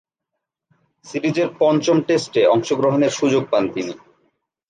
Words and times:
সিরিজের 1.05 1.49
পঞ্চম 1.59 1.97
টেস্টে 2.07 2.41
অংশগ্রহণের 2.47 3.11
সুযোগ 3.11 3.43
পান 3.51 3.63
তিনি। 3.73 3.93